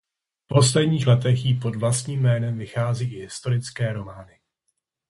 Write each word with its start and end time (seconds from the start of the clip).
V 0.43 0.47
posledních 0.47 1.07
letech 1.07 1.45
jí 1.45 1.59
pod 1.59 1.75
vlastním 1.75 2.21
jménem 2.21 2.57
vychází 2.57 3.13
i 3.13 3.21
historické 3.21 3.93
romány. 3.93 4.39